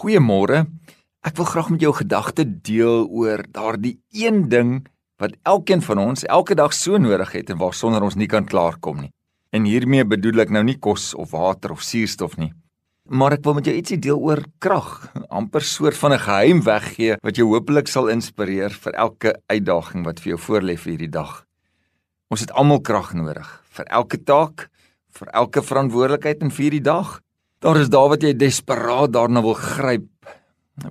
Goeiemôre. 0.00 0.62
Ek 1.28 1.34
wil 1.36 1.44
graag 1.44 1.66
met 1.74 1.82
jou 1.84 1.90
gedagte 1.92 2.46
deel 2.48 3.02
oor 3.12 3.42
daardie 3.52 3.98
een 4.16 4.46
ding 4.48 4.70
wat 5.20 5.34
elkeen 5.44 5.82
van 5.84 6.00
ons 6.00 6.24
elke 6.24 6.56
dag 6.56 6.72
so 6.72 6.96
nodig 6.96 7.34
het 7.36 7.52
en 7.52 7.58
waarsonder 7.60 8.06
ons 8.06 8.16
nie 8.16 8.30
kan 8.30 8.48
klaarkom 8.48 9.02
nie. 9.02 9.10
En 9.52 9.68
hiermee 9.68 10.06
bedoel 10.08 10.46
ek 10.46 10.54
nou 10.56 10.64
nie 10.64 10.78
kos 10.80 11.10
of 11.12 11.34
water 11.36 11.76
of 11.76 11.84
suurstof 11.84 12.38
nie. 12.40 12.48
Maar 13.12 13.36
ek 13.36 13.44
wil 13.44 13.58
met 13.58 13.68
jou 13.68 13.76
ietsie 13.76 14.00
deel 14.00 14.16
oor 14.24 14.40
krag, 14.64 14.88
amper 15.28 15.60
soort 15.60 16.00
van 16.00 16.16
'n 16.16 16.24
geheim 16.24 16.64
weggee 16.64 17.20
wat 17.20 17.36
jou 17.36 17.52
hopelik 17.52 17.88
sal 17.88 18.08
inspireer 18.08 18.72
vir 18.72 18.92
elke 18.94 19.36
uitdaging 19.52 20.04
wat 20.08 20.20
vir 20.20 20.32
jou 20.32 20.40
voorlê 20.48 20.78
vir 20.80 20.92
hierdie 20.96 21.12
dag. 21.12 21.44
Ons 22.30 22.40
het 22.40 22.52
almal 22.52 22.80
krag 22.80 23.12
nodig 23.12 23.48
vir 23.76 23.84
elke 23.84 24.16
taak, 24.24 24.70
vir 25.12 25.28
elke 25.28 25.60
verantwoordelikheid 25.60 26.40
en 26.40 26.50
vir 26.50 26.62
hierdie 26.62 26.88
dag. 26.88 27.20
Daar 27.60 27.76
is 27.76 27.90
daar 27.92 28.08
wat 28.08 28.22
jy 28.24 28.30
desperaat 28.32 29.12
daarna 29.12 29.42
wil 29.44 29.52
gryp. 29.52 30.28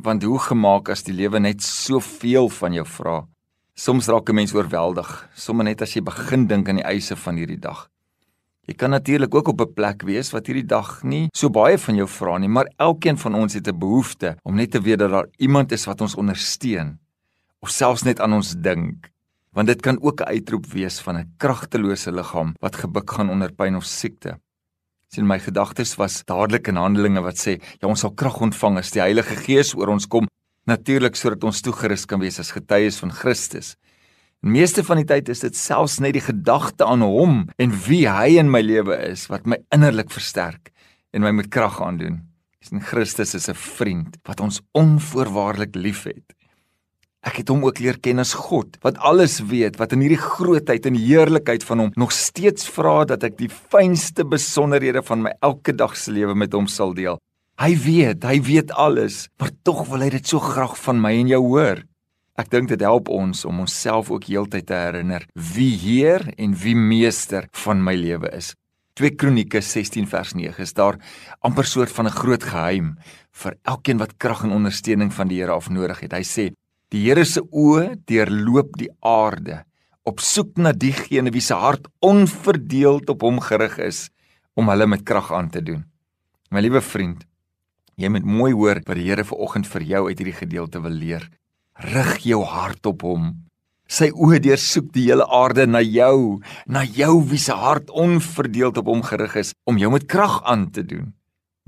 Want 0.05 0.21
hoe 0.21 0.38
gemaak 0.38 0.91
as 0.94 1.02
die 1.02 1.16
lewe 1.17 1.39
net 1.41 1.63
soveel 1.66 2.45
van 2.53 2.75
jou 2.77 2.84
vra? 2.85 3.16
Soms 3.73 4.05
raak 4.05 4.30
'n 4.30 4.35
mens 4.35 4.53
oorweldig, 4.53 5.30
sommer 5.34 5.66
net 5.66 5.81
as 5.81 5.95
jy 5.95 6.02
begin 6.02 6.45
dink 6.45 6.70
aan 6.70 6.75
die 6.75 6.85
eise 6.85 7.16
van 7.16 7.35
hierdie 7.35 7.59
dag. 7.59 7.89
Jy 8.67 8.75
kan 8.75 8.89
natuurlik 8.91 9.34
ook 9.34 9.47
op 9.47 9.61
'n 9.61 9.73
plek 9.73 10.03
wees 10.03 10.31
wat 10.31 10.45
hierdie 10.45 10.67
dag 10.67 11.03
nie 11.03 11.30
so 11.34 11.49
baie 11.49 11.77
van 11.77 11.95
jou 11.95 12.08
vra 12.08 12.38
nie, 12.38 12.49
maar 12.49 12.70
elkeen 12.77 13.17
van 13.17 13.36
ons 13.36 13.53
het 13.53 13.67
'n 13.67 13.80
behoefte 13.80 14.38
om 14.44 14.55
net 14.55 14.72
te 14.72 14.81
weet 14.81 14.99
dat 14.99 15.09
daar 15.09 15.27
iemand 15.38 15.72
is 15.72 15.86
wat 15.86 16.02
ons 16.02 16.16
ondersteun 16.16 16.99
of 17.61 17.70
selfs 17.70 18.03
net 18.03 18.20
aan 18.20 18.33
ons 18.33 18.53
dink. 18.53 19.09
Want 19.53 19.67
dit 19.67 19.81
kan 19.81 19.97
ook 20.02 20.22
'n 20.22 20.30
uitroep 20.30 20.66
wees 20.66 20.99
van 20.99 21.17
'n 21.17 21.33
kragtelose 21.38 22.11
liggaam 22.11 22.53
wat 22.59 22.75
gebuk 22.75 23.09
gaan 23.11 23.30
onder 23.30 23.52
pyn 23.52 23.75
of 23.75 23.83
siekte 23.86 24.39
sien 25.09 25.26
my 25.26 25.40
gedagtes 25.41 25.95
was 25.98 26.22
dadelik 26.30 26.68
in 26.70 26.77
Handelinge 26.77 27.23
wat 27.26 27.40
sê 27.41 27.58
ja 27.81 27.90
ons 27.90 28.04
sal 28.05 28.13
krag 28.13 28.38
ontvang 28.45 28.77
as 28.81 28.91
die 28.94 29.02
Heilige 29.02 29.36
Gees 29.41 29.73
oor 29.77 29.90
ons 29.95 30.05
kom 30.05 30.30
natuurlik 30.70 31.17
sodat 31.17 31.44
ons 31.50 31.63
toegerus 31.66 32.05
kan 32.05 32.22
wees 32.22 32.38
as 32.41 32.53
getuies 32.53 33.00
van 33.02 33.14
Christus. 33.16 33.73
En 34.45 34.53
meeste 34.53 34.83
van 34.86 35.02
die 35.02 35.08
tyd 35.09 35.31
is 35.33 35.42
dit 35.42 35.56
selfs 35.58 35.98
net 36.00 36.14
die 36.16 36.23
gedagte 36.23 36.86
aan 36.86 37.02
hom 37.03 37.42
en 37.58 37.73
wie 37.88 38.06
hy 38.08 38.38
in 38.39 38.52
my 38.53 38.61
lewe 38.64 38.95
is 39.09 39.25
wat 39.33 39.50
my 39.50 39.58
innerlik 39.75 40.14
versterk 40.14 40.70
en 41.11 41.26
my 41.26 41.33
met 41.36 41.50
krag 41.52 41.81
aandoen. 41.81 42.22
Sien 42.61 42.83
Christus 42.83 43.33
is 43.36 43.50
'n 43.50 43.55
vriend 43.55 44.17
wat 44.28 44.39
ons 44.39 44.61
onvoorwaardelik 44.73 45.76
liefhet. 45.76 46.39
Ek 47.20 47.42
het 47.42 47.50
hom 47.52 47.66
ook 47.67 47.81
leer 47.84 47.98
ken 48.00 48.22
as 48.23 48.31
God 48.31 48.78
wat 48.86 49.00
alles 49.03 49.42
weet, 49.44 49.75
wat 49.80 49.92
in 49.92 50.06
hierdie 50.06 50.22
grootheid 50.22 50.86
en 50.88 50.95
heerlikheid 50.95 51.66
van 51.67 51.84
hom 51.84 51.89
nog 52.00 52.14
steeds 52.16 52.70
vra 52.72 53.03
dat 53.09 53.26
ek 53.28 53.36
die 53.42 53.50
fynste 53.52 54.23
besonderhede 54.23 55.03
van 55.03 55.26
my 55.26 55.34
elke 55.44 55.76
dag 55.76 55.98
se 56.00 56.14
lewe 56.16 56.36
met 56.36 56.56
hom 56.56 56.70
sal 56.72 56.95
deel. 56.95 57.20
Hy 57.59 57.73
weet, 57.76 58.23
hy 58.23 58.39
weet 58.48 58.72
alles, 58.72 59.26
maar 59.36 59.52
tog 59.67 59.84
wil 59.89 60.06
hy 60.06 60.14
dit 60.14 60.31
so 60.31 60.39
graag 60.39 60.78
van 60.80 61.02
my 61.03 61.11
en 61.20 61.34
jou 61.34 61.42
hoor. 61.44 61.81
Ek 62.39 62.48
dink 62.53 62.72
dit 62.72 62.88
help 62.88 63.11
ons 63.11 63.44
om 63.44 63.59
onsself 63.66 64.14
ook 64.16 64.30
heeltyd 64.31 64.70
te 64.70 64.78
herinner 64.80 65.26
wie 65.36 65.73
Heer 65.76 66.23
en 66.39 66.54
wie 66.61 66.76
Meester 66.78 67.50
van 67.66 67.83
my 67.83 67.98
lewe 68.00 68.31
is. 68.38 68.54
2 68.95 69.11
Kronieke 69.20 69.59
16 69.59 70.08
vers 70.08 70.31
9 70.39 70.64
is 70.64 70.72
daar 70.76 71.02
amper 71.44 71.67
soort 71.67 71.92
van 71.92 72.08
'n 72.08 72.16
groot 72.16 72.44
geheim 72.44 72.95
vir 73.44 73.58
elkeen 73.64 74.00
wat 74.00 74.16
krag 74.17 74.44
en 74.44 74.56
ondersteuning 74.56 75.11
van 75.11 75.28
die 75.28 75.42
Here 75.42 75.52
af 75.52 75.70
nodig 75.70 76.00
het. 76.00 76.14
Hy 76.14 76.23
sê 76.23 76.52
Die 76.90 77.04
Here 77.06 77.22
se 77.22 77.44
oë 77.54 78.00
deurloop 78.09 78.72
die 78.80 78.90
aarde 79.06 79.59
op 80.09 80.23
soek 80.26 80.56
na 80.58 80.72
diegene 80.73 81.30
wie 81.30 81.44
se 81.45 81.54
hart 81.54 81.84
onverdeeld 82.02 83.12
op 83.14 83.22
hom 83.28 83.38
gerig 83.45 83.76
is 83.86 84.08
om 84.58 84.72
hulle 84.73 84.88
met 84.90 85.04
krag 85.06 85.30
aan 85.38 85.52
te 85.54 85.62
doen. 85.62 85.84
My 86.50 86.64
liewe 86.66 86.82
vriend, 86.82 87.28
jy 87.94 88.10
moet 88.10 88.26
mooi 88.26 88.56
hoor 88.58 88.82
wat 88.88 88.98
die 88.98 89.06
Here 89.06 89.28
vanoggend 89.28 89.70
vir 89.70 89.86
jou 89.92 90.02
uit 90.08 90.17
hierdie 90.17 90.40
gedeelte 90.40 90.82
wil 90.82 90.98
leer. 90.98 91.28
Rig 91.94 92.26
jou 92.26 92.42
hart 92.42 92.90
op 92.90 93.06
hom. 93.06 93.30
Sy 93.86 94.10
oë 94.10 94.42
deursoek 94.48 94.90
die 94.95 95.06
hele 95.12 95.30
aarde 95.30 95.67
na 95.70 95.84
jou, 95.86 96.42
na 96.66 96.82
jou 96.82 97.20
wie 97.30 97.42
se 97.42 97.54
hart 97.54 97.94
onverdeeld 97.94 98.82
op 98.82 98.89
hom 98.89 99.05
gerig 99.05 99.38
is 99.45 99.54
om 99.70 99.78
jou 99.78 99.94
met 99.94 100.10
krag 100.10 100.42
aan 100.42 100.72
te 100.73 100.82
doen. 100.82 101.14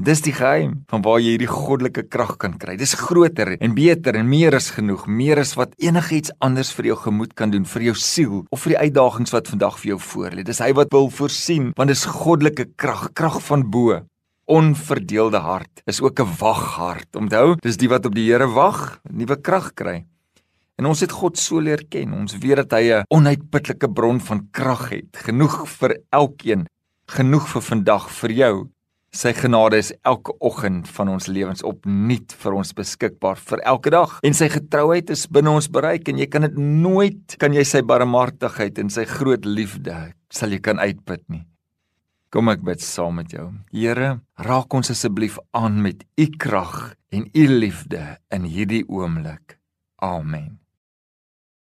Dis 0.01 0.23
die 0.25 0.31
geheim 0.34 0.79
van 0.89 1.03
waar 1.06 1.19
jy 1.22 1.35
hierdie 1.35 1.50
goddelike 1.51 2.01
krag 2.09 2.31
kan 2.41 2.56
kry. 2.57 2.73
Dis 2.79 2.95
groter 2.97 3.51
en 3.62 3.75
beter 3.78 4.16
en 4.17 4.25
meer 4.25 4.56
as 4.57 4.72
genoeg, 4.73 5.03
meer 5.06 5.38
as 5.38 5.51
wat 5.59 5.75
enigiets 5.78 6.34
anders 6.41 6.72
vir 6.73 6.88
jou 6.89 6.97
gemoed 7.03 7.35
kan 7.38 7.53
doen, 7.53 7.67
vir 7.69 7.85
jou 7.91 7.94
siel 8.01 8.39
of 8.50 8.63
vir 8.63 8.73
die 8.73 8.79
uitdagings 8.88 9.35
wat 9.35 9.51
vandag 9.51 9.78
vir 9.84 9.91
jou 9.91 10.00
voorlê. 10.07 10.47
Dis 10.47 10.63
hy 10.63 10.72
wat 10.79 10.89
wil 10.95 11.12
voorsien, 11.13 11.69
want 11.78 11.94
dis 11.94 12.07
goddelike 12.09 12.72
krag, 12.81 13.12
krag 13.13 13.38
van 13.45 13.67
bo. 13.69 14.00
Onverdeelde 14.50 15.44
hart 15.45 15.85
is 15.85 16.01
ook 16.01 16.19
'n 16.19 16.33
waghart. 16.39 17.16
Onthou, 17.16 17.57
dis 17.62 17.78
die 17.78 17.89
wat 17.89 18.06
op 18.06 18.16
die 18.16 18.25
Here 18.25 18.47
wag, 18.47 19.00
nuwe 19.06 19.38
krag 19.38 19.75
kry. 19.75 20.06
En 20.79 20.85
ons 20.85 21.00
het 21.00 21.12
God 21.12 21.38
so 21.38 21.59
leer 21.59 21.85
ken. 21.89 22.13
Ons 22.13 22.38
weet 22.41 22.56
dat 22.56 22.72
hy 22.72 22.89
'n 22.89 23.06
onuitputlike 23.07 23.94
bron 23.94 24.19
van 24.19 24.47
krag 24.51 24.89
het, 24.89 25.13
genoeg 25.13 25.69
vir 25.69 25.97
elkeen, 26.09 26.66
genoeg 27.06 27.47
vir 27.47 27.62
vandag 27.62 28.09
vir 28.09 28.31
jou. 28.31 28.69
Sy 29.12 29.34
genade 29.36 29.76
is 29.76 29.90
elke 30.08 30.32
oggend 30.40 30.88
van 30.96 31.10
ons 31.12 31.26
lewens 31.28 31.66
opnuut 31.68 32.32
vir 32.32 32.56
ons 32.56 32.70
beskikbaar 32.78 33.42
vir 33.44 33.64
elke 33.68 33.92
dag 33.92 34.14
en 34.24 34.38
sy 34.38 34.48
getrouheid 34.54 35.12
is 35.12 35.26
binne 35.28 35.52
ons 35.52 35.68
bereik 35.68 36.08
en 36.08 36.22
jy 36.22 36.30
kan 36.32 36.48
dit 36.48 36.56
nooit 36.56 37.36
kan 37.42 37.52
jy 37.52 37.66
sy 37.68 37.82
barmhartigheid 37.84 38.80
en 38.80 38.94
sy 38.94 39.04
groot 39.10 39.44
liefde 39.44 39.98
sal 40.32 40.56
jy 40.56 40.62
kan 40.64 40.80
uitput 40.80 41.26
nie. 41.28 41.44
Kom 42.32 42.48
ek 42.48 42.64
bid 42.64 42.80
saam 42.80 43.20
met 43.20 43.36
jou. 43.36 43.50
Here, 43.76 44.22
raak 44.40 44.72
ons 44.72 44.94
asseblief 44.96 45.36
aan 45.52 45.82
met 45.84 46.08
u 46.16 46.30
krag 46.40 46.94
en 47.12 47.28
u 47.28 47.46
liefde 47.52 48.06
in 48.32 48.48
hierdie 48.48 48.86
oomblik. 48.88 49.58
Amen. 50.00 50.61